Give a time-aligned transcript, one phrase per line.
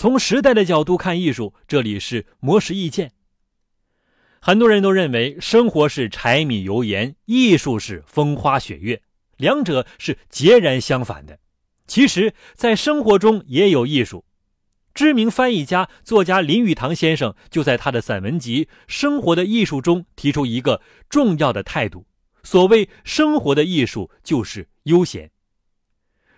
[0.00, 3.12] 从时代的角度看艺术，这里是魔石意见。
[4.40, 9.02] 很多人都认为生活是柴米油盐，艺术是风花雪月，
[9.36, 11.38] 两者是截然相反的。
[11.86, 14.24] 其实，在生活中也有艺术。
[14.94, 20.80] 知名翻译家、作家林语堂先生就在他的散文集《生活的艺术》中提出一个
[21.10, 22.06] 重要的态度：
[22.42, 25.30] 所谓生活的艺术，就是悠闲。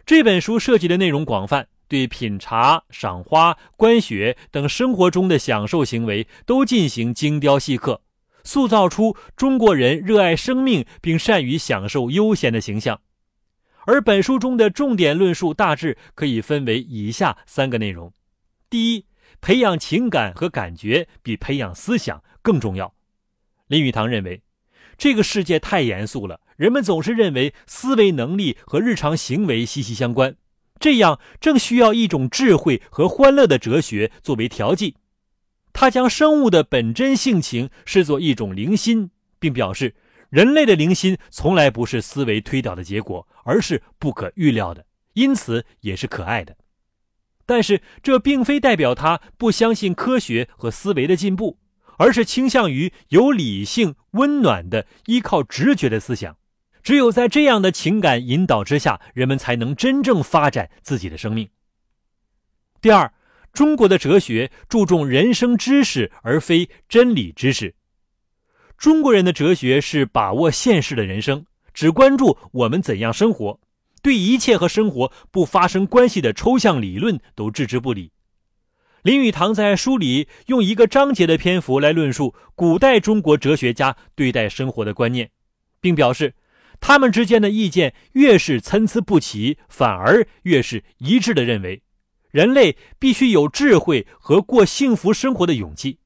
[0.05, 8.01] 这本书涉及的内容广泛，对品茶、赏花、观雪等生活中的享受行为都进行精雕细刻，
[8.45, 12.99] 塑造出中国人热爱生命并善于享受悠闲的形象。
[13.85, 18.11] 而本书中的重点论述大致可以分为以下三个内容。
[18.71, 19.05] 第一，
[19.43, 22.95] 培养情感和感觉比培养思想更重要。
[23.67, 24.41] 林语堂认为，
[24.97, 30.35] 这个世界太严肃了，人们总是认为思维能力和日常行为息息相关，
[30.83, 34.97] 这样正需要一种智慧和欢乐的哲学作为调剂。
[35.73, 39.95] 他将生物的本真性情视作一种灵心，并表示，
[40.29, 46.57] 人类的灵心从来不是思维推导的结果，而是不可预料的，因此也是可爱的。
[47.47, 51.61] 但是，这并非代表他不相信科学和思维的进步，
[51.97, 56.37] 而是倾向于有理性、温暖的、依靠直觉的思想。
[56.83, 61.49] 只有在这样的情感引导之下，人们才能真正发展自己的生命。
[62.81, 63.13] 第二，
[63.53, 67.75] 中国的哲学注重人生知识而非真理知识。
[68.77, 73.61] 中国人的哲学是把握现实的人生，只关注我们怎样生活。
[74.03, 78.11] 对一切和生活不发生关系的抽象理论都置之不理。
[79.03, 85.31] 林语堂在书里用一个章节的篇幅来论述古代中国哲学家对待生活的观念，
[85.81, 86.35] 并表示，
[86.83, 91.83] 他们之间的意见越是参差不齐，反而越是一致的认为，
[92.31, 96.01] 人类必须有智慧和过幸福生活的勇气。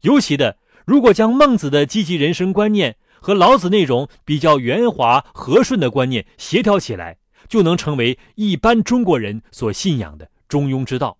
[0.00, 2.96] 尤其的，如果将孟子的积极人生观念。
[3.20, 7.18] 和老子那种比较圆滑和顺的观念协调起来，
[7.48, 11.18] 就能成为一般中国人所信仰的中庸之道。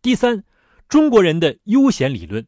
[0.00, 0.42] 第三，
[0.88, 2.46] 中国人的悠闲理论，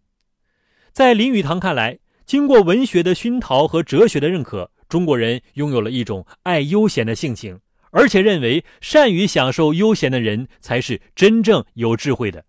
[0.92, 7.60] 在林语堂看来，经过文学的熏陶和哲学的认可，中国人拥有了一种爱悠闲的性情，
[7.92, 12.44] 而且认为善于享受悠闲的人才是真正有智慧的。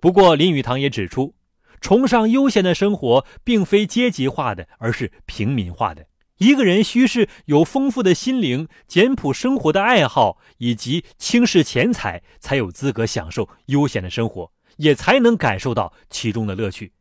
[0.00, 1.34] 不过，林语堂也指出。
[1.82, 6.06] 崇尚悠闲的生活，并非阶级化的，而是平民化的。
[6.38, 16.92] 一个人须是有丰富的心灵、简朴生活的爱好，以及轻视钱财，才有资格享受悠闲的生活，也才能感受到其中的乐趣。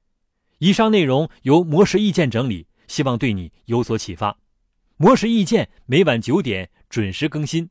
[0.58, 4.43] 以上内容由模式意见整理，希望对你有所启发。
[5.04, 7.70] 魔石意见每晚九点准时更新。